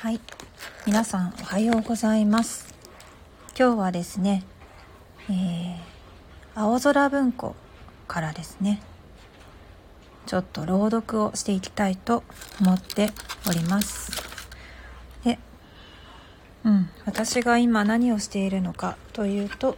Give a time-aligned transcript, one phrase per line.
[0.00, 0.20] はい。
[0.86, 2.72] 皆さんおはようございます。
[3.54, 4.44] 今日はですね、
[5.28, 5.76] えー、
[6.54, 7.54] 青空文庫
[8.08, 8.80] からですね
[10.24, 12.22] ちょっと朗読をしていきたいと
[12.62, 13.10] 思って
[13.46, 14.10] おります。
[15.22, 15.38] で
[16.64, 19.76] うん私が今何をしているのかというと、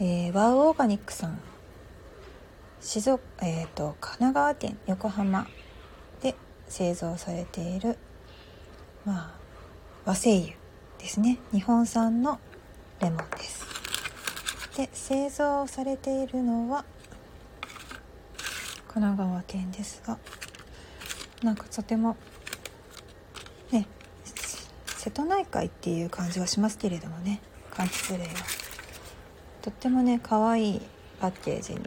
[0.00, 1.38] えー、ワウオーガニックさん
[2.80, 5.46] 静岡、えーと神奈川県横浜
[6.20, 6.34] で
[6.66, 7.98] 製造されている
[9.04, 9.34] まあ
[10.04, 10.54] 和製油
[10.98, 11.38] ですね。
[11.52, 12.38] 日本産の
[13.00, 13.66] レモンです。
[14.76, 16.84] で製造されているのは
[18.88, 20.18] 神奈川県ですが
[21.42, 22.16] なんかとても
[23.70, 23.86] ね
[24.96, 27.40] 瀬戸内海っていう感じはしますけれどもね。
[27.72, 28.34] 柑橘類は。
[29.62, 30.80] とってもね可愛い
[31.20, 31.80] パッケージに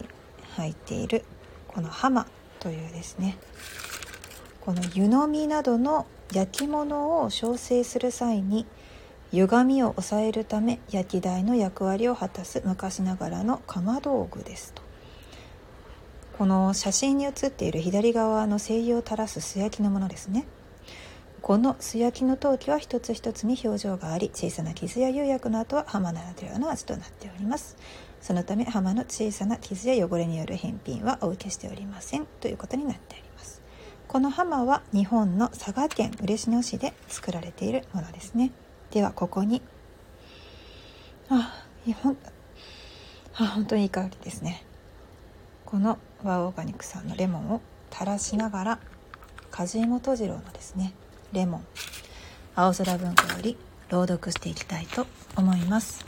[0.55, 1.23] 入っている
[1.67, 2.27] このハマ
[2.59, 3.37] というですね。
[4.61, 8.65] この湯飲みなどの焼き物を焼成する際に
[9.31, 14.81] 歪みを抑えるため焼き台の役割を果たす昔ながらの釜道具ですと。
[16.37, 20.45] この写真に写っている左側の精油を垂らす素焼きのものですね。
[21.41, 27.77] この素焼きの陶器は一つ一つに表情があり小さな傷や釉薬の跡は浜ならではの味となっております。
[28.19, 32.25] そのため浜の小さな傷や汚れによる返品はお受けしておりません。
[32.41, 33.24] ということになっております。
[34.15, 38.53] このハマは日本の佐賀県嬉野市で作られているものですね。
[38.91, 39.61] ではここに
[41.27, 42.17] あいやほん
[43.33, 44.63] あ本当にいい香りですね。
[45.65, 48.79] このワーオーガニックさんのレモンを垂らしながら
[49.51, 50.93] 梶井本次郎のですね
[51.33, 51.65] レモン
[52.55, 53.57] 青空文庫より
[53.89, 56.05] 朗読していきたいと思います。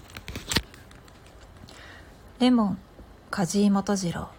[2.40, 2.78] レモン
[3.32, 4.30] 梶井本次郎。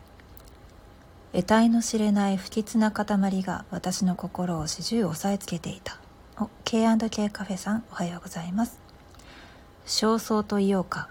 [1.33, 5.99] 得体の知れない不吉な塊が私の心を始終押さえつけていた。
[6.41, 8.79] お、K&K カフェさん、おはようございます。
[9.87, 11.11] 焦燥と言おうか、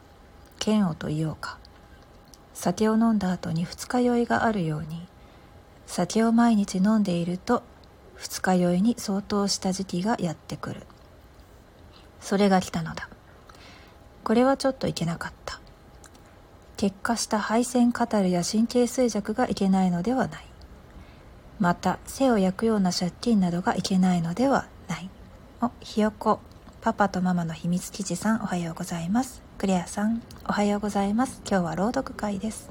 [0.66, 1.60] 嫌悪と言おうか。
[2.56, 5.08] 酒を飲んだ後に二日酔いがあるように、
[5.86, 7.62] 酒を毎日飲んでいると、
[8.16, 10.82] 二日酔いに相当した時期がやってくる。
[12.20, 13.08] それが来たのだ。
[14.24, 15.62] これはちょっといけなかった。
[16.78, 20.46] 結果した配線カタルや神経衰弱がいけないのではない。
[21.60, 25.10] また背を焼くような借金などがいけないのではない。
[25.60, 26.40] おひよこ。
[26.82, 29.42] パパとママの秘密基地さんおはようございます。
[29.58, 31.42] クレアさんおはようございます。
[31.50, 32.70] 今日は朗読会です。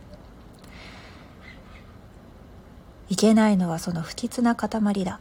[3.08, 5.18] いけないのはその不吉な塊だ。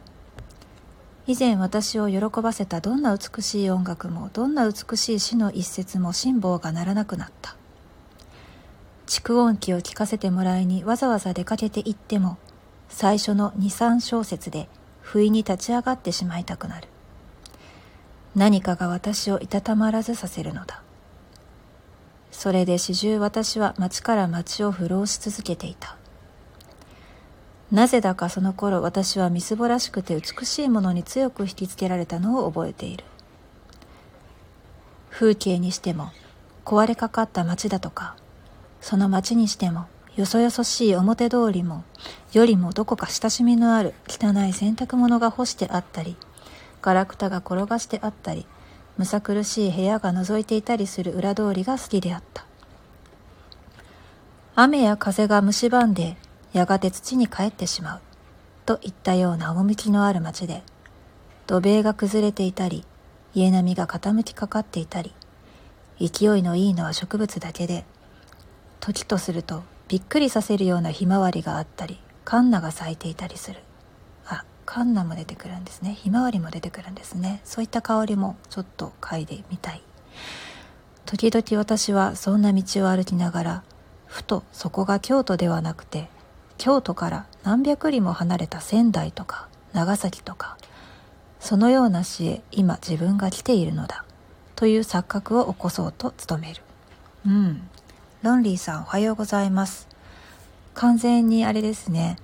[1.26, 7.56] 以前私を喜ばせたどんな美しい音楽もどんな美しい詩の一節も辛抱がならなくなった。
[9.06, 12.38] 蓄音機を聞かせてもらいにわざわざ出かけて行っても
[12.88, 14.68] 最初の23小節で
[15.00, 16.88] 不意に立ち上がってしまいたくなる。
[18.34, 20.82] 何かが私をいたたまらずさせるのだ。
[22.32, 25.96] それで始終私は町から町を浮浪し続けていた。
[27.70, 33.04] なぜだかその頃私はみすぼらしくて美しいものに強く引きつけられたのを覚えている。
[35.10, 36.10] 風景にしても
[36.64, 38.16] 壊れかかった町だとか
[38.86, 41.82] その町にしてもよそよそしい表通りも
[42.32, 46.14] よりもどこか親しみのある汚い洗濯物が干してあったり
[46.82, 48.46] ガラクタが転がしてあったり
[48.96, 52.46] むさ苦しい部屋が覗いていたりする裏通りが好きであった。
[54.54, 56.16] 雨や風が蝕んで
[56.52, 58.00] やがて土に帰ってしまう
[58.66, 60.62] といったような趣のある町で
[61.48, 62.84] 土塀が崩れていたり
[63.34, 65.12] 家並みが傾きかかっていたり
[65.98, 67.84] 勢いのいいのは植物だけで
[68.86, 73.58] 時とするとびっくりさせるようなひまわりがあったりカンナが咲いていたりする。
[74.26, 75.92] あカンナも出てくるんですね。
[75.92, 77.40] ひまわりも出てくるんですね。
[77.42, 79.82] そういった香りもちょっと嗅いでみたい。
[81.04, 83.62] 時々私はそんな道を歩きながら
[84.06, 86.08] ふとそこが京都ではなくて
[86.56, 90.58] 京都から何百里も離れた仙台とか長崎とか
[91.40, 94.04] そのような市へ今自分が来ているのだ
[94.54, 96.62] という錯覚を起こそうと努める。
[97.26, 97.68] うん。
[98.26, 99.86] ロンリーさんおはようございます。
[100.74, 102.16] 完全にあれですね。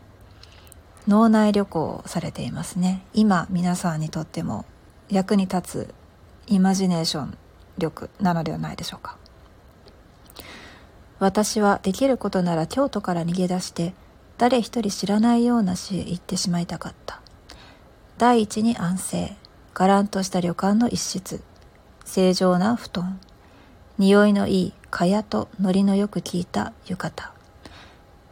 [1.06, 3.04] 脳内旅行されていますね。
[3.14, 4.64] 今皆さんにとっても
[5.10, 5.94] 役に立つ
[6.48, 7.38] イマジネーション
[7.78, 9.16] 力なのではないでしょうか。
[11.20, 13.94] 私はできることなら京都から逃げ出して
[14.38, 17.20] 誰一人知らないような市へ行ってしまいたかった。
[18.18, 19.36] 第一に安静、
[19.72, 21.44] がらんとした旅館の一室、
[22.04, 23.20] 正常な布団、
[24.02, 27.32] 匂いのいい蚊帳とノリのよく効いた浴衣。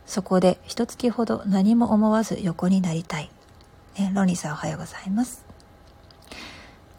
[0.05, 3.31] そこで一月ほど何も思わず横になりたい、
[3.97, 5.45] ね、ロニーさんおはようございます。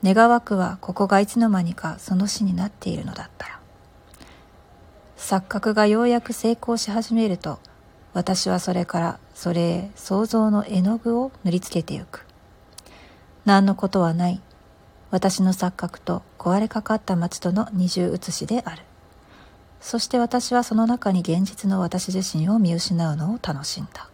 [0.06, 3.60] 願わくはここがいつの間にかその死になっているのだったら。
[5.18, 7.60] 錯覚がようやく成功し始めると
[8.14, 12.26] 私はそれからそれへ想像の絵の具を塗りつけてゆく。
[13.44, 14.42] 何のことはない。
[15.12, 18.84] 私の錯覚と壊れかかった町との二重写しである。
[19.82, 24.08] そして私はその中に現実の私自身を見失うのを楽しんだ。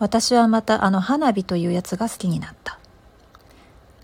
[0.00, 2.78] 私はまたあの花火というやつが好きになった。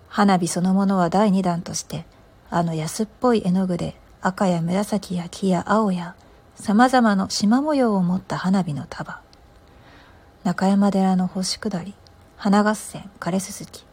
[0.08, 2.04] 花火そのものは第二弾として
[2.48, 6.14] あの安っぽい絵の具で赤や紫や木や青や
[6.54, 9.20] 様々な縞模様を持った花火の束。
[10.44, 11.94] 中山寺の星下り
[12.36, 13.85] 花合戦枯れすすき。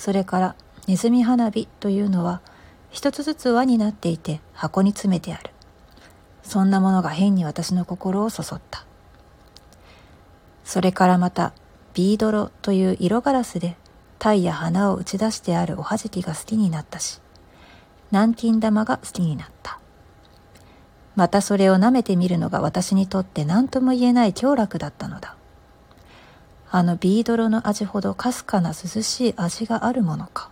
[0.00, 0.54] それから
[0.88, 2.40] ネズミ花火というのは
[2.90, 5.50] 一つずつ輪になっていて箱に詰めてある
[6.42, 8.86] そんなものが変に私の心をそそった
[10.64, 11.52] それからまた
[11.92, 13.76] ビードロという色ガラスで
[14.20, 17.20] 鯛や花を打ち出してあるおはじきが好きになったし、
[18.12, 19.80] 南京玉が好きになった。
[21.16, 25.36] またそれを舐めてみるのが私にとって何とも言えない強楽だったのだ。
[26.70, 30.50] あのビードロの味ほどかすかな涼しい味があるものか。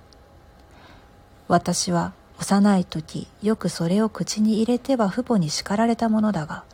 [1.47, 6.65] 私は幼い時よくそれを口に入れては父母に叱られたものだが、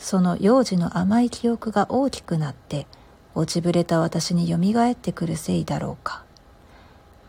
[0.00, 2.86] その幼児の甘い記憶が大きくなって
[3.34, 6.24] 落ちぶれた私によみがえってくるせいだろうか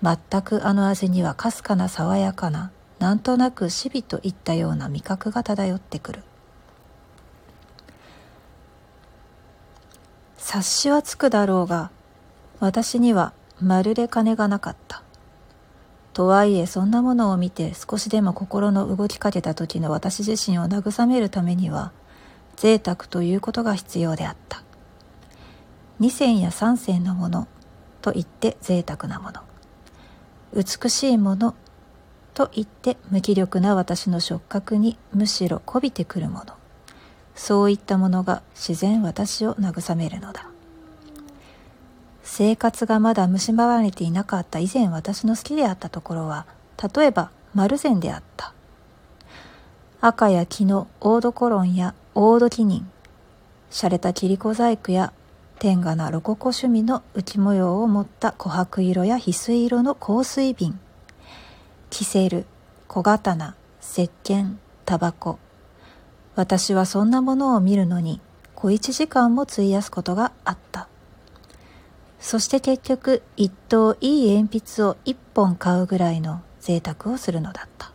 [0.01, 6.24] 全くあの味にはかすかな爽やかななんとなく死びといったような味覚が漂ってくる
[10.43, 11.91] 察しはつくだろうが
[12.59, 15.03] 私にはまるで金がなかった。
[16.13, 21.93] とはいえそんなものを見て少しでも心の動きかけた時の私自身を慰めるためには
[22.57, 24.63] 贅沢ということが必要であった。
[26.01, 27.47] 2銭や3銭のもの
[28.01, 29.41] と言って贅沢なもの。
[30.53, 31.55] 美しいもの
[32.33, 36.61] と言って無気力な私の触覚にむしろこびてくるもの。
[37.36, 40.48] そういったものが自然私を慰めるのだ。
[42.24, 46.45] 生活がまだ蝕まれていなかった以前私の好きであったところは
[46.95, 48.54] 例えば丸善であった。
[50.00, 52.92] 赤や木のオードコロンやオードキニン
[53.69, 55.13] 洒落た切子細工や
[55.60, 60.80] 天下なロココ趣味の浮模様を持った琥珀色や翡翠色の香水瓶
[61.92, 62.45] キセル
[62.88, 64.56] 小刀石鹸
[64.86, 65.38] タバコ。
[66.36, 68.22] 私はそんなものを見るのに
[68.56, 70.88] 小一時間も費やすことがあった。
[72.19, 77.92] そして結局一等いい鉛筆を一本買うぐらいの贅沢をするのだった。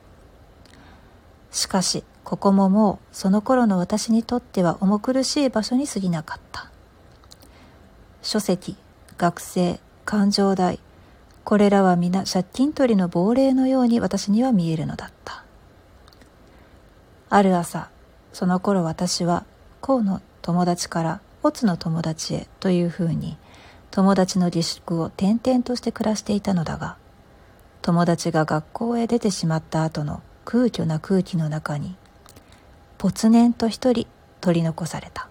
[1.52, 6.70] しかしここももうその頃の私にとっては重苦しい場所に過ぎなかった。
[8.20, 8.76] 書籍、
[9.16, 10.80] 学生、勘定代、
[11.44, 15.44] これらは皆借金取りの亡霊のように私には見えるのだった。
[17.30, 17.88] ある朝、
[18.36, 19.46] その頃私は、
[19.80, 23.38] 甲の友達からオツの友達へというふうに、
[23.90, 26.98] 友達の自粛を転々として暮らしていたのだが、
[27.80, 31.96] 友達が学校へ出てしまった後の空虚な空気の中に、
[32.98, 34.06] ぽ然と一人
[34.42, 35.30] 取り残された。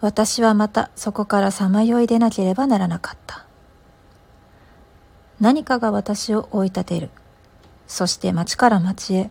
[0.00, 3.46] 私はまたそこからさまよい出なければならなかった。
[5.40, 7.10] 何かが私を追い立てる。
[7.86, 9.30] そして町から町へ、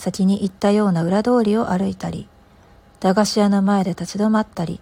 [0.00, 2.26] 先に行ったような裏通りを歩いたり、
[3.00, 4.80] 駄菓子屋の前で立ち止まったり、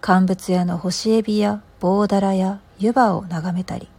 [0.00, 3.90] 乾物屋の干しエビや棒だらや湯葉を眺めたり、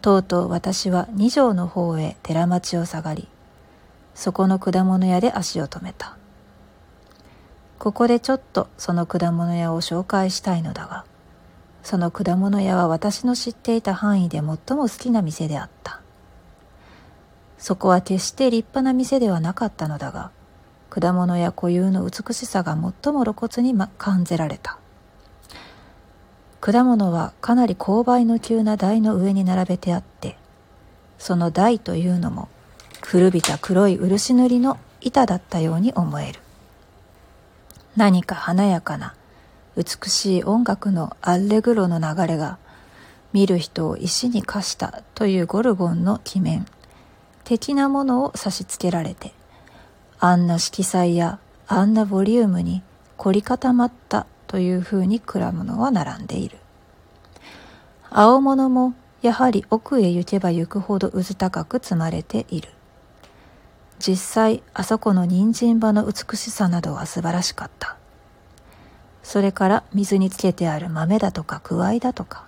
[0.00, 3.26] とうとう私は二条の方へ寺町を下がり、
[4.14, 6.16] そこの果物屋で足を止めた。
[7.80, 11.04] ここでちょっとその果物屋を紹介したいのだが、
[11.82, 16.00] その果物屋は私の知っていた範囲で最も好きな店であった。
[17.58, 20.30] そこは決して立派な店ではなかったのだが、
[20.90, 24.78] 果物屋固有の美しさが最も露骨に、ま、感じられた。
[26.60, 30.36] 果物はかなり勾配の急な台の上に並べてあって、
[31.18, 32.48] その台というのも
[33.02, 36.40] 古びた黒い漆塗りの板だったように思える。
[37.96, 39.14] 何か華やかな
[39.76, 42.58] 美しい音楽のアッレグロの流れが
[43.32, 46.66] 見る人を石に化したというゴルゴンの鬼面
[47.46, 49.32] 的なものを差し付けられて
[50.18, 51.38] あんな色彩や
[51.68, 52.82] あんなボリュームに
[53.16, 56.58] 凝り固まったというふうにくらむのは並んでいる。
[58.10, 62.70] 青物もやはり奥へ行けば行くほどうず高く積まれている。
[63.98, 67.96] 実際あそこの人参葉の美しさなどは素晴らしかった。
[69.22, 72.44] それから水につけてある豆だとかくわいだとか。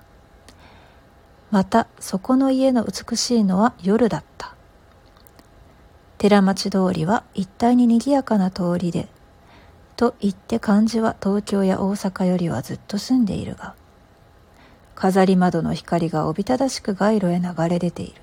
[1.51, 4.58] またそこの家の美しいのは夜だった。
[6.19, 9.09] 寺町通りは一帯に賑やかな通りで
[9.97, 13.75] と言って漢字は東京や大阪よりはずっと住んでいるが
[14.99, 18.21] 飾り窓の光がおびただしく街路へ流れ出ている。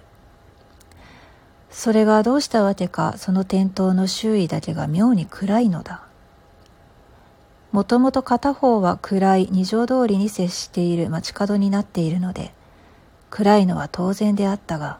[1.70, 6.04] それがどうしたわけかその店頭の周囲だけが妙に暗いのだ。
[7.72, 12.54] もともと片方は暗い二条通りに接している街角になっているので
[13.30, 15.00] 暗いのは当然であったが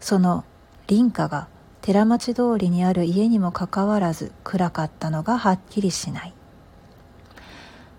[0.00, 0.44] その
[0.88, 1.48] 林家が
[1.88, 6.34] 寺町通りにある家にもかかわらず暗かったのがはっきりしない。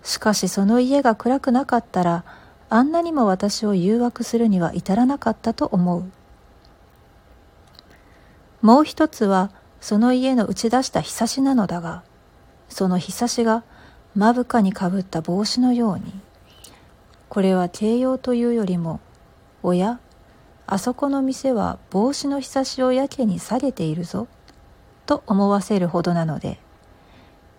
[0.04, 2.24] しかしその家が暗くなかったら
[2.68, 6.04] あんなにも私を誘惑するには至らなかったと思う。
[8.62, 12.04] もう一つはその家の打ち出したひさしなのだが
[12.68, 13.64] そのひさしが
[14.14, 16.20] 目深にかぶった帽子のように
[17.28, 19.00] これは形容というよりも
[19.64, 19.98] おや
[20.70, 24.28] あそこの店は帽子のひさしをやけに下げているぞ
[25.04, 26.60] と思わせるほどなので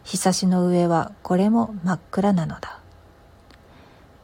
[0.05, 2.79] ひさしの上はこれも真っ暗なのだ。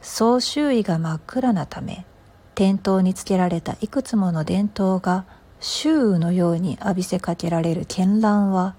[0.00, 2.06] そう周囲が真っ暗なため
[2.54, 5.26] 店頭につけられたいくつもの電灯が
[5.60, 8.74] 周囲のように浴びせかけられる絢爛は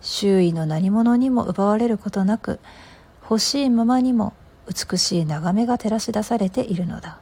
[0.00, 2.58] 周囲の何者にも奪われることなく
[3.22, 4.32] 欲しいままにも
[4.66, 7.20] 美しい眺めが照らし出されているのだ。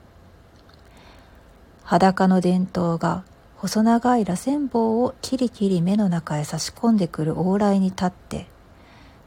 [1.86, 3.24] 裸の電灯が
[3.56, 8.48] 細長い螺旋棒をキリキリ目の中へ差し込んでくる往来に立って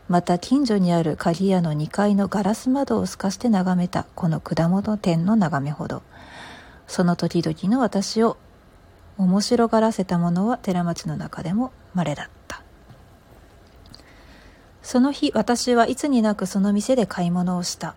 [0.10, 6.02] また近所にある鍵屋の2階のガラス窓を透かして眺めたこの果物店の眺めほど。
[6.88, 8.38] その時々の私を
[9.20, 12.64] 面白がらせたものは寺町の中でも稀だった。
[14.82, 17.96] その日私はいつになくその店で買い物をした。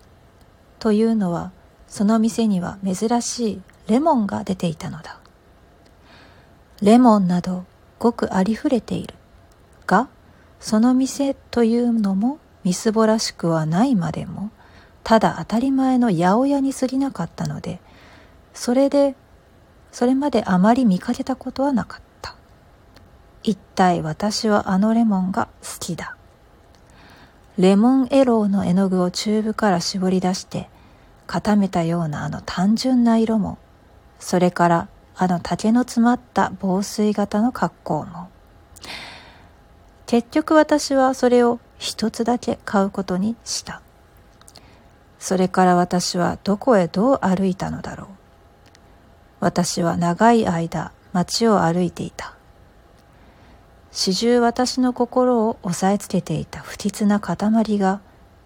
[0.79, 1.51] というのは
[1.89, 5.19] その店には珍しいレモンが出ていたのだ。
[6.81, 7.65] レモンなど
[7.99, 9.15] ごくありふれている。
[9.87, 10.09] が
[10.61, 14.51] その店というのもみすぼらしくはないまでも
[15.03, 17.81] ただ当たり前の八百屋に過ぎなかったので
[18.55, 19.17] それで
[19.91, 22.35] それまであまり見かけたことはなかった。
[23.43, 26.17] 一体私はあのレモンが好きだ。
[27.59, 30.71] レモンエローの絵の具をチューブから絞り出して
[31.27, 33.59] 固めたようなあの単純な色も
[34.23, 38.29] それからあの竹の詰まった防水型の格好も。
[40.07, 43.83] 結局私はそれを一つだけ買うことにした。
[45.19, 48.07] それから私はどこへどう歩いたのだろう。
[49.41, 52.35] 私は長い間街を歩いていた。
[53.91, 57.37] 始終私の心を押さえつけていた不吉な塊
[57.79, 58.01] が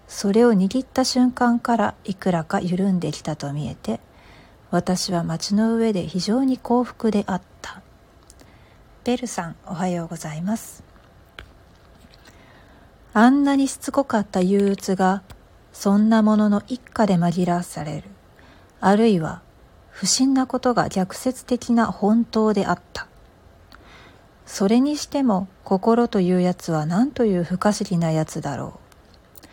[0.08, 4.00] それを握った瞬間からいくらか緩んできたと見えて
[4.70, 7.82] 私は街の上で非常に幸福であった。
[9.04, 10.82] ベルさんおはようございます。
[13.14, 15.22] あんなにしつこかった憂鬱が
[15.72, 18.10] そんなものの一家で紛らわされる。
[18.80, 19.40] あるいは
[19.90, 23.06] 不審なことが逆説的な本当であった。
[24.46, 28.80] それにしても心というやつは何という不可思議なやつだろ
[29.44, 29.46] う。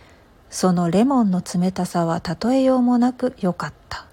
[0.50, 4.08] そのレモンの冷たさは例えようもなく良かった。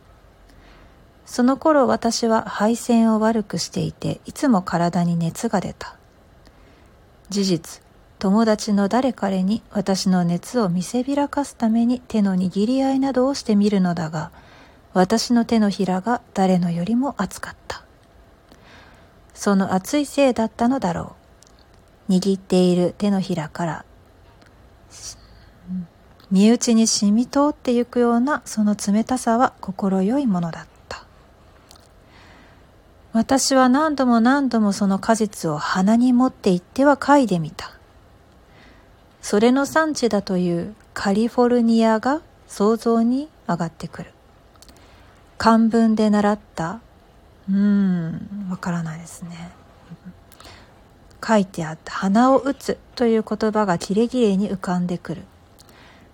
[1.31, 5.97] その頃私は配線を悪くしていていつも体に熱が出た
[7.29, 7.83] 事実
[8.19, 14.33] 友達の誰彼に私の熱を見せびらかすために手の握り合いなどをしてみるのだが
[14.93, 17.85] 私の手のひらが誰のよりも熱かった
[19.33, 21.15] その熱いせいだったのだろ
[22.09, 22.13] う。
[22.13, 23.85] 握っている手のひらから、
[26.31, 30.80] 身内に染み通ってゆくようなその冷たさは心よいものだった。
[33.12, 37.73] 私は何度も何度もその果実を鼻に持って行っては嗅いでみた。
[39.21, 44.12] それの産地だというカリフォルニアが想像に上がってくる。
[45.40, 46.81] 漢文で習った
[47.49, 49.50] うーんわからないですね
[51.26, 55.23] 書いてあった「鼻を打つ」という言葉がキレキレに浮かんでくる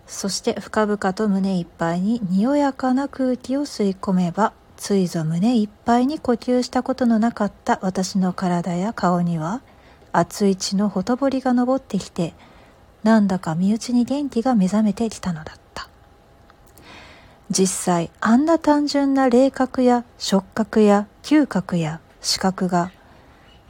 [0.06, 9.62] そして深々と胸いっぱいにによやかな空気を吸い込めばついぞ胸いっぱいに呼吸したことのなかった私の体や顔には
[10.12, 12.35] 熱い血のほとぼりが昇ってきて
[13.02, 15.88] なんだか身内に元気が目覚めてきたのだった。
[17.50, 22.90] 実際あんな単純な霊覚や触覚や嗅覚や視覚が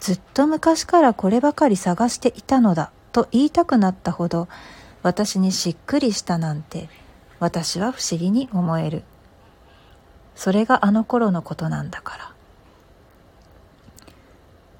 [0.01, 4.49] ずっと昔からこればかり探していたのだと言いたくなったほど
[5.03, 6.89] 私にしっくりしたなんて
[7.39, 9.03] 私は不思議に思える。
[10.37, 12.33] それがあの頃のことなんだから。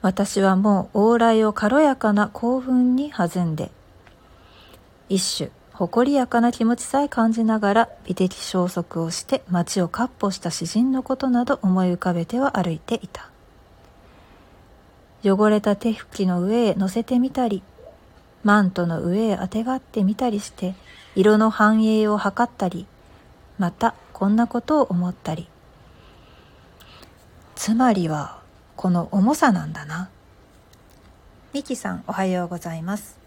[0.03, 3.73] 私はもう往来を軽やかな興奮に弾んで
[5.09, 13.31] 一種誇りやかな気持ちさえ感じながら美的消息をして街を闊歩した詩人のことなど思い浮かべては歩いていた。
[15.25, 17.65] 汚れた手拭きの上へ乗せてみたり
[18.45, 20.77] マントの上へあてがってみたりして
[21.17, 22.87] 色の繁栄を図ったり
[23.59, 25.47] またこんなことを思ったり。
[27.55, 28.41] つまりは
[28.75, 30.09] この重さなんだな。
[31.53, 33.19] ミキさんおはようございます。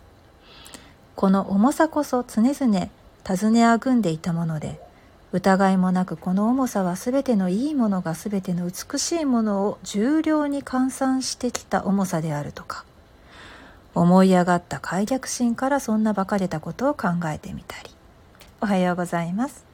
[1.15, 2.88] この重さこそ常々
[3.24, 4.81] 尋ねあぐんでいたもので
[5.31, 12.84] 疑いもなくこの重さは全てのいいものが全ての美しいものを重量に換算してきた重さであるとか
[13.93, 17.91] 思い上がった快逆心からそんな馬鹿げたことを考えてみたり。
[18.60, 19.68] おはようございます。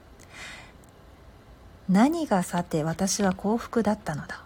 [1.89, 4.41] 何がさて私は幸福だったのだ？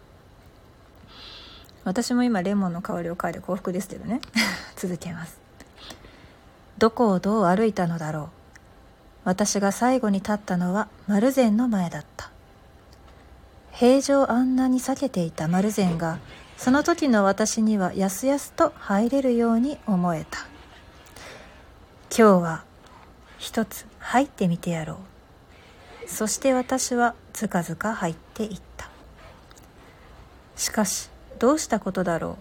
[1.86, 4.20] 私も今レモンの香りを嗅いで幸福ですけどね。
[4.76, 5.40] 続けます。
[6.78, 8.30] どこをどう歩いたのだろう？
[9.24, 12.30] 私が最後に立ったのは丸善の前だった。
[13.72, 16.20] 平常あんなに避けていた丸善が
[16.58, 20.40] その時の私にはやすやすと入れるように思えた。
[22.16, 22.64] 今日は
[23.38, 24.98] 一つ入ってみてやろう。
[26.10, 28.90] そして私はずかずか入っていった。
[30.58, 32.36] しかしどうしたことだろう。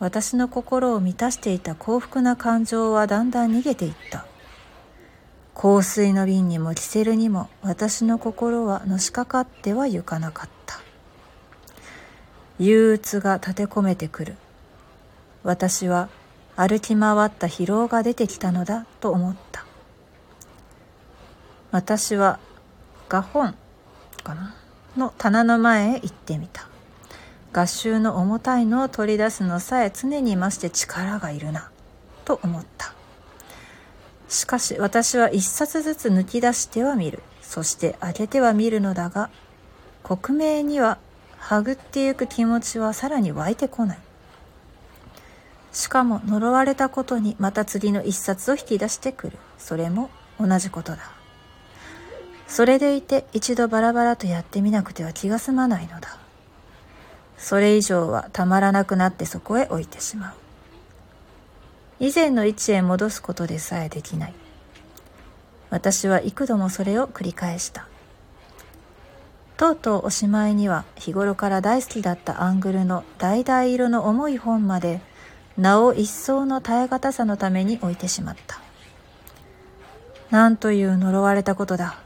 [0.00, 4.26] 私の心を満たしていた幸福な感情はだんだん逃げていった。
[5.54, 10.80] 香水の瓶にもキセルにも私の心はのしかかってはゆかなかった。
[12.58, 14.36] 憂鬱が立て込めてくる。
[15.44, 16.08] 私は
[16.56, 19.64] 歩き回った疲労が出てきたのだと思った。
[21.70, 22.40] 私は
[23.10, 23.54] 画本
[24.24, 24.54] かな
[24.96, 26.66] の棚の前へ行ってみた
[27.52, 31.70] 合衆の重たいのを取り出すのさえ常に増して力がいるな
[32.24, 32.94] と思った
[34.30, 37.20] しかし私は一冊ずつ抜き出しては見る。
[37.42, 39.28] そして開けては見るのだが、
[40.04, 40.98] 克明には
[41.36, 43.98] はぐってゆく気持ちはさらに湧いてこない。
[45.72, 49.38] しかも呪われたことにまた次の一冊を引き出してくる。
[49.58, 51.19] それも同じことだ。
[52.50, 56.18] それでいて一度バラバラとやってみなくては気が済まないのだ。
[57.38, 60.40] それ以上はたまらなくなってそこへ置いてしまう。
[62.00, 64.34] 以前の位置へ戻すことでさえできない
[65.68, 67.86] 私は幾度もそれを繰り返した
[69.58, 75.02] とうとうおしまいには日頃から大好きだったアングルの橙色の重い本まで
[75.58, 78.58] なお一層の耐え難さのために置いてしまった
[80.30, 81.98] なんという呪われたことだ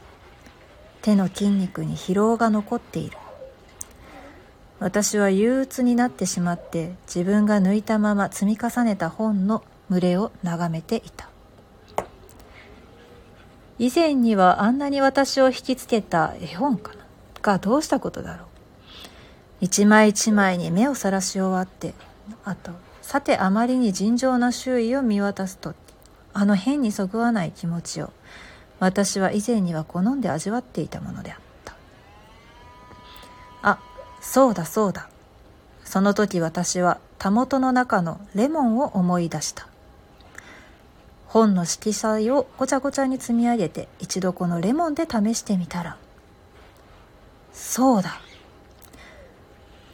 [1.05, 3.19] 手の筋肉に疲労が残っている。
[4.81, 11.29] 私は憂鬱になってしまって自分が抜いたまま積み重ねた本の群れを眺めていた。
[13.79, 17.05] 以前にはあんなに私を引きつけた絵本かな
[17.43, 18.49] がどうしたことだろう。
[19.61, 21.93] 一枚一枚に目をさらし終わって
[22.47, 25.75] あとさてあまりに尋常な周囲を見渡すと
[26.33, 28.11] あの変にそぐわない気持ちを
[28.85, 31.75] 私は以前には好んで味わっていたものであった。
[33.63, 33.79] あ
[34.21, 35.09] そうだそうだ。
[35.87, 39.67] その時私はたもとの中のレモンを思い出した。
[41.29, 45.97] 本の色彩をごちゃごちゃに積み上げて一度このレモンで試してみたら。
[47.55, 48.21] そうだ。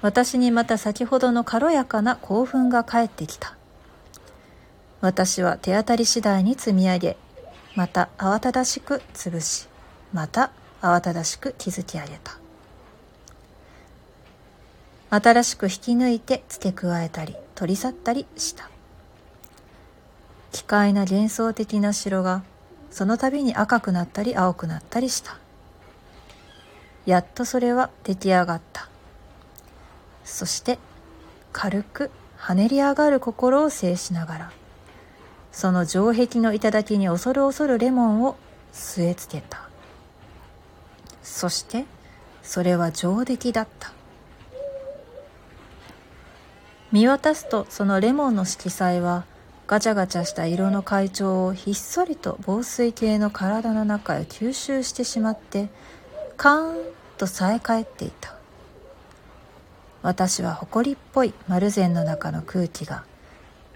[0.03, 3.57] 私にまた先ほどの軽やかな興奮が返ってきた。
[5.01, 7.17] 私は手当たり次第に積み上げ
[7.75, 9.69] また慌ただしく潰し
[10.13, 10.51] また
[10.83, 12.39] 慌ただしく築き上げた。
[15.11, 18.71] 新しく引き抜いて付け加えたり取り去ったりした。
[20.53, 22.43] 奇怪な幻想的な城が
[22.91, 25.39] その度に赤くなったり青くなったりした。
[27.07, 28.89] やっとそれは出来上がった。
[30.25, 30.79] そして
[31.53, 34.53] 軽く跳ねり上がる心を制しながら。
[35.53, 38.37] その城壁の頂に恐る恐るレモンを
[38.73, 39.69] 据え付けた。
[41.23, 41.87] そして
[42.43, 43.93] それは上出来だった。
[46.93, 49.25] 見渡すとそのレモンの色彩は
[49.67, 55.69] ガチャガチャした色の怪鳥をひっそりと防水系の体の中へ吸収してしまって
[56.37, 56.77] カーン
[57.19, 58.35] とさえ返っていた。
[60.03, 63.05] 私は誇りっぽい丸善の中の空気が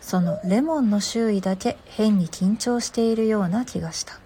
[0.05, 4.21] そのレモンの周囲だけ変に緊張しているような気がした。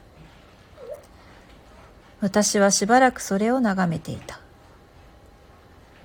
[2.21, 4.41] 私はしばらくそれを眺めていた。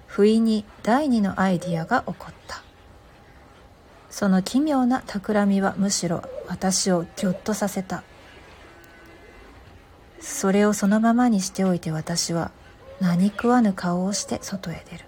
[0.06, 2.62] 不意に第二のアイディアが起こった。
[4.12, 8.04] その奇妙な企みはむしろ私をぎょっとさせた。
[10.20, 12.52] それをそのままにしておいて私は
[13.02, 15.06] 何食わぬ顔をして外へ出る。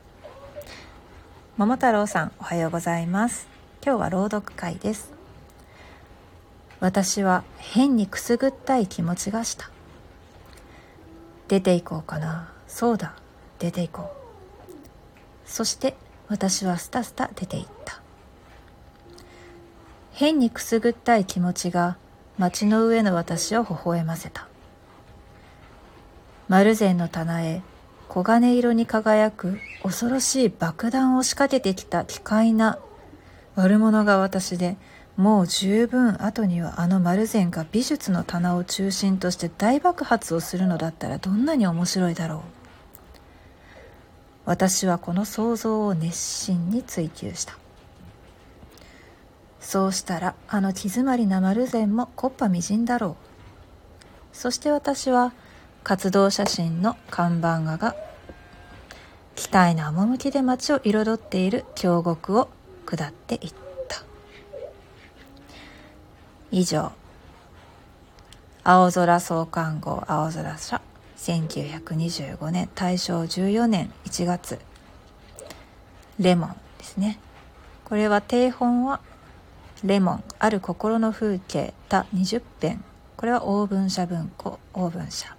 [1.56, 3.55] 桃太郎さんおはようございます。
[3.86, 5.14] 今日は朗読会です。
[6.80, 9.70] 私は変にくすぐったい気持ちがした。
[11.48, 12.52] 出て行こうかな。
[12.68, 13.14] そうだ。
[13.60, 14.10] 出て行こう。
[15.46, 15.96] そして
[16.30, 18.02] 私はスタスタ出て行った。
[20.14, 21.98] 変にくすぐったい気持ちが
[22.40, 24.48] 街の上の私を微笑ませた。
[26.48, 27.62] 丸善の棚へ
[28.12, 32.80] 黄金色に輝く恐ろしい爆弾を仕掛けてきた奇怪な
[33.56, 34.78] 悪者が私で
[35.18, 42.42] もう十分後にはあの丸善が美術の棚を中心として大爆発をするのだったらどんなに面白いだろう。
[44.46, 47.58] 私はこの想像を熱心に追求した。
[49.60, 54.36] そうしたらあの気詰まりな丸善も木っ端みじんだろう。
[54.36, 55.34] そして私は
[55.84, 57.96] 活動写真の看板画が
[59.36, 62.50] 期待な趣で街を彩っている京極を
[62.96, 63.54] 下っていっ
[63.88, 64.04] た。
[66.52, 66.92] 以上。
[68.64, 70.82] 青空創刊号青空社。
[71.18, 74.60] 1925年大正14年1月。
[76.20, 77.20] レモンですね。
[77.84, 79.02] これは定本は
[79.84, 82.84] レモンある心の風景た20編。
[83.18, 85.36] これはオーブン社文庫オーブン社。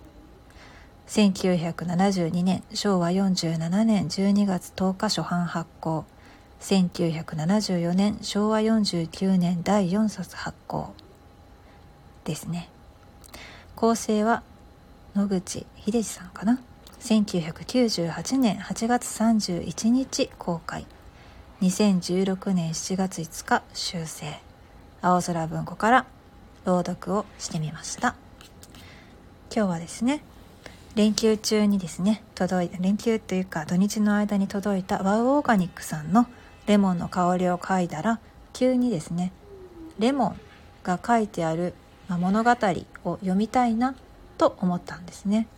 [1.09, 6.05] 1972年昭和47年12月10日初版発行。
[6.61, 10.93] 1974年昭和49年第4冊発行。
[12.25, 12.69] ですね。
[13.75, 14.43] 構成は
[15.15, 16.61] 野口秀治さんかな
[17.01, 20.87] ？1998年8月31日公開。
[21.61, 24.41] 2016年7月5日修正。
[25.03, 26.07] 青空文庫から
[26.65, 28.17] 朗読をしてみました。
[29.55, 30.23] 今日はですね
[30.97, 36.27] 連休中にですね届いた連休というか土日の間に届いたワウオーガニックさんの
[36.67, 38.21] レモンの香りを嗅いだら
[38.53, 39.33] 急にですね
[39.99, 40.41] レモン
[40.83, 41.75] が書いてある
[42.09, 42.55] 物語を
[43.17, 43.95] 読みたいな
[44.39, 45.49] と思ったんですね。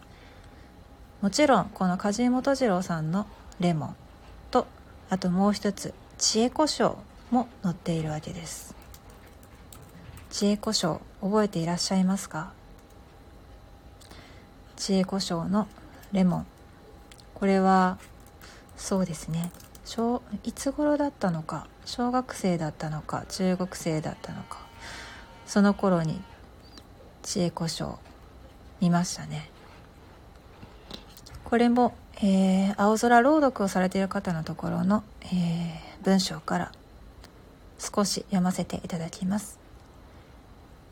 [1.21, 3.27] もちろんこの梶井元次郎さんの
[3.59, 3.97] 「レモン」
[4.51, 4.67] と
[5.11, 6.97] あともう一つ「知恵胡椒」
[7.31, 8.75] も載っているわけです。
[10.31, 12.53] 知恵胡椒覚えていらっしゃいますか？
[14.77, 15.67] 知恵胡椒の
[16.13, 16.47] レモン。
[17.35, 17.99] これは
[18.77, 19.51] そうですね。
[19.89, 21.67] 小いつ頃だったのか？
[21.87, 23.25] 小学生だったのか？
[23.31, 24.59] 中学生だったのか？
[25.47, 26.21] その頃に
[27.23, 27.97] 知恵胡椒
[28.83, 29.51] 見ましたね。
[31.43, 36.73] これも、えー、青空朗読をされている方のところの、えー、文章から
[37.79, 39.59] 少し読ませていただきます。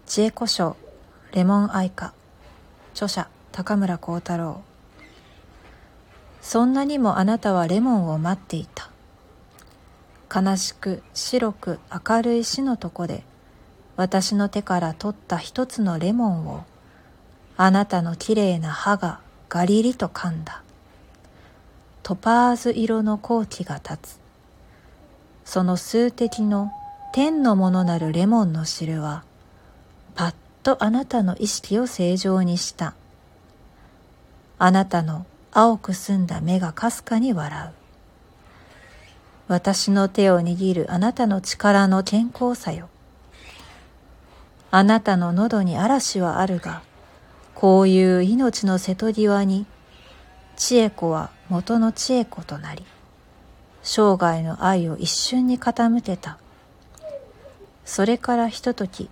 [0.07, 0.75] 知恵胡椒
[1.33, 2.15] レモン愛花
[2.95, 4.63] 著者高村光太郎。
[6.47, 8.89] そんなにもあなたはレモンを待っていた。
[10.33, 13.25] 悲しく白く明るい死のとこで
[13.97, 16.65] 私の手から取った一つのレモンを
[17.57, 20.63] あなたのきれいな歯がガリリと噛んだ。
[22.05, 24.21] トパーズ色の好気が立つ。
[25.45, 26.71] その数滴の
[27.13, 29.25] 天のものなるレモンの汁は
[30.15, 32.95] パッとあなたの意識を正常にした。
[34.61, 35.27] あなたの
[35.59, 37.71] 青く澄んだ目がかすかに笑う。
[39.49, 42.91] 私の手を握るあなたの力の健康さよ。
[44.71, 46.83] あなたの喉に嵐はあるが、
[47.55, 49.65] こういう命の瀬戸際に、
[50.57, 52.85] 千恵子は元の千恵子となり、
[53.83, 56.37] 生涯の愛を一瞬に傾けた。
[57.87, 59.09] それからひととき、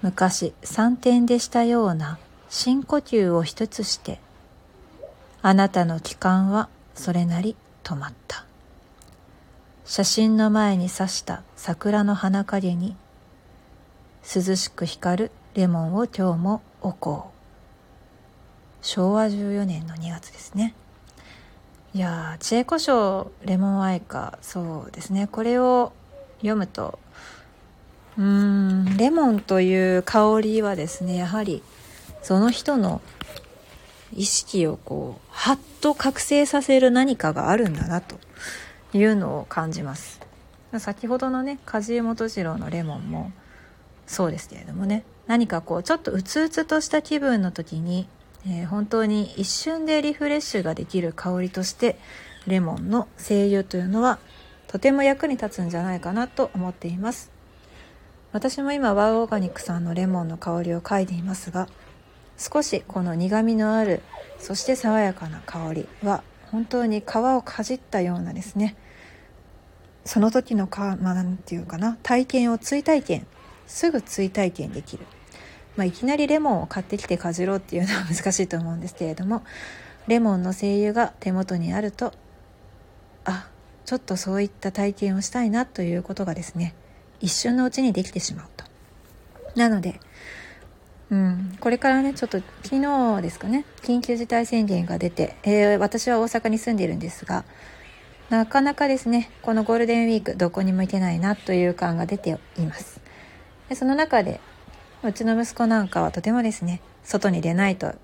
[0.00, 4.20] 昔三点でしたような深呼吸を一つして
[5.40, 8.44] あなたの気管はそれなり止まった。
[9.84, 12.96] 写真の前に刺した桜の花影に
[14.22, 17.38] 涼しく光るレモンを今日も置こう。
[18.82, 20.74] 昭和14年の2月ですね。
[21.94, 25.26] いや知恵胡椒レモン愛花そうですね。
[25.26, 25.92] これを
[26.38, 26.98] 読むと
[28.18, 31.62] うーんレモンという香りはですねやはり
[32.22, 33.00] その人の
[34.12, 38.16] 意識をこうはっと覚醒させる何かがあるんだなと
[38.92, 40.20] いうのを感じます。
[40.78, 43.32] 先ほどのね梶井元次郎のレモンも
[44.06, 45.04] そうですけれどもね。
[45.26, 48.08] 何かこうちょっとうつうつとした気分の時に、
[48.46, 51.98] えー、本当に一瞬でリフレッシュができる香りとして
[52.46, 54.18] レモンの精油というのは
[54.68, 57.30] とても役に立つんじゃないかなと思っています。
[58.32, 61.66] 私も今ワウオーガニックさんのレモンの香りを嗅いでいますが
[62.38, 64.00] 少しこの苦みのある
[64.38, 68.76] そして爽やかな香りは本当に皮をかじったようなですね
[70.04, 73.26] その時のか、まあ、ていうかな体験を追体験
[73.66, 75.04] すぐ追体験できる、
[75.76, 79.42] まあ、いきなりレモンを買ってきてかじろうっていうのは 難しいと思うんですけれども
[80.06, 82.14] レモンの精油が手元にあると
[83.24, 83.48] あ
[83.84, 86.74] ちょっとそういった体験をしたいなということがですね
[87.20, 88.64] 一瞬のうちにできてしまうと。
[89.54, 90.00] なので
[91.10, 97.44] うん、これからねちょっと昨日ですかね緊急事態宣言が出て、えー、私は大阪に住んでいるんですが
[98.28, 103.00] なかなかですねこのゴールデンウィークどこにも行けないなという感が出ています。
[103.70, 104.40] でその中で
[105.02, 107.94] うちの息子なんかはとてもですね外に出ないと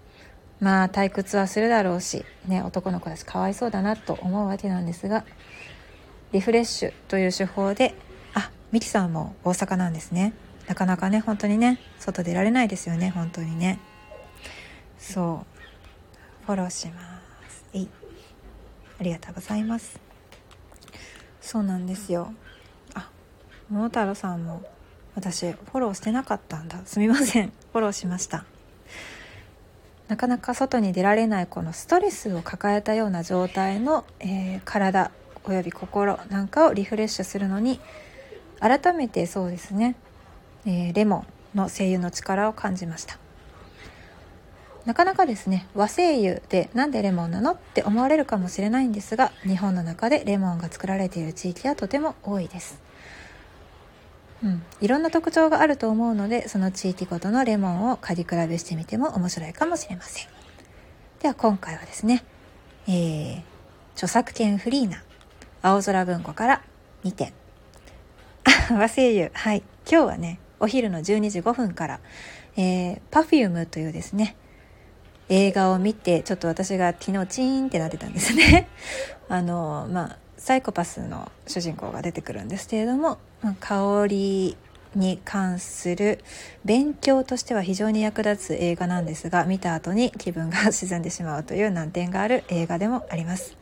[0.61, 5.25] まあ退屈はするだろうし、ね、男の子たちかわいそうだなと思うわけなんですが
[6.33, 7.95] リフレッシュという手法で
[8.33, 10.33] あミキさんも大阪なんですね。
[10.67, 13.79] なかなかね本当にね外出られないですよね本当にね。
[14.99, 16.47] そう。
[16.47, 17.65] フォローします。
[17.73, 17.89] えい。
[19.01, 20.01] ありがとうございます。
[21.41, 22.33] そうなんですよ。
[22.95, 23.11] あ
[23.71, 24.63] 桃太郎さんも
[25.15, 26.81] 私フォローしてなかったんだ。
[26.87, 27.49] すみません。
[27.73, 28.45] フォローしました。
[30.09, 35.11] なかなか外に出られないこのストレスを抱えたような状態の、えー、体
[35.45, 37.81] および心なんかをリフレッシュするのに
[38.61, 39.97] 改めてそうですね。
[40.67, 41.25] えー、レモ
[41.55, 43.19] ンの精油の力を感じました。
[44.85, 52.79] なかなかですね和精油でなんでレモンなのって思われるかもしれないんですが日本の中でレモンが作られている地域はとても多いです、
[54.43, 60.29] うん、いろんな特徴があると思うのでその地域ごとのレモンを嗅ぎ比べしてみても面白いかもしれません。
[61.23, 62.23] では今回はですね、
[62.87, 63.43] えー、
[63.95, 65.03] 著作権フリーな
[65.63, 66.63] 青空文庫から
[67.05, 67.33] 2点
[68.79, 69.63] 和製油はい。
[69.91, 72.01] 今日はねお昼の12時5分から、
[72.57, 74.35] えー、Perfume というですね、
[75.29, 78.67] 映画を見て、ちょっと私が昨日チーンってなってたんですね。
[79.29, 83.19] あの、まあ、サイコパスの主人公が出てくるんですけれども、
[83.61, 84.57] 香り
[84.95, 86.25] に関する
[86.65, 93.59] 勉強としては非常に役立つ映画なんですが、見た後に気分が沈んでしまうという難点がある映画でもあります。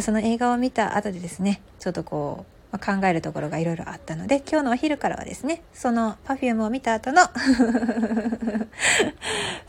[0.00, 7.22] その映画を見た後でですね、ちょっとこう、まあ、考えるところがいろいろあったので今日のお昼からはですねその Perfume を見た後の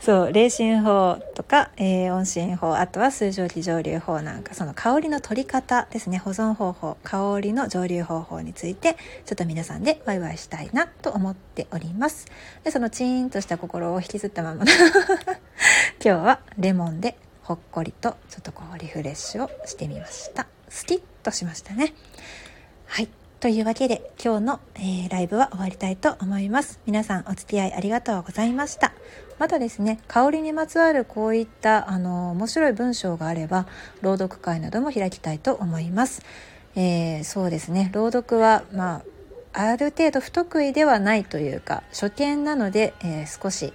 [0.00, 12.26] そう冷心法とか、えー、温心法あとは水蒸気蒸留法なんかその香りの取り方ですね保存方法香りの蒸留方法についてちょっと皆さんでワイワイしたいなと思っております。
[12.64, 14.64] でそのチーンとした心を引きずったまま
[16.00, 20.46] 今日はレモンでほっこりとちょっとこうリフレッシュをしてみました。
[20.68, 21.92] スキッとしましたね。
[22.94, 23.08] はい。
[23.40, 26.78] というわけで今日の、えー、ライブは終わりたいと思います。
[26.86, 28.92] 皆さんお付き合いありがとうございました。
[29.40, 33.66] またですね、香りにまつわるこういったあの面白い文章があれば
[34.00, 36.22] 朗読会なども開きたいと思います。
[36.76, 39.02] えー、そうですね、朗読はま
[39.52, 43.72] あある程度不得意ではないというか初見なので、えー、少し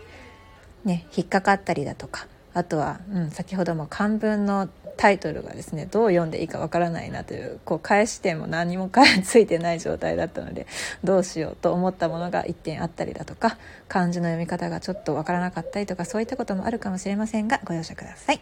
[0.86, 8.92] ね引っかかったりだとかあとは、うん、先ほども漢文のタイトルがですねどう読んでいいかわからないなというこう返し点も何も
[9.24, 10.68] ついてない状態だったので
[11.06, 13.58] どうしようと思ったものが1点あったりだとか
[13.88, 18.42] 漢字の読み方がちょっとわからなかったりとかそういったこともあるかもしれませんがご容赦ください。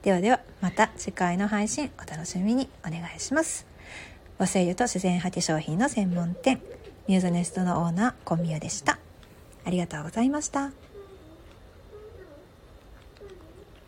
[0.00, 3.66] ではではまた次回の配信お楽しみにお願いします。
[4.38, 6.62] 和製油と自然派化粧品の専門店
[7.06, 8.98] ミューズネストのオーナーコンミュでした。
[9.64, 10.87] ありがとうございました。